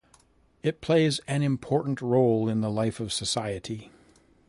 It 0.63 0.81
plays 0.81 1.19
an 1.27 1.43
important 1.43 2.01
role 2.01 2.49
in 2.49 2.61
the 2.61 2.71
life 2.71 2.99
of 2.99 3.13
society. 3.13 3.91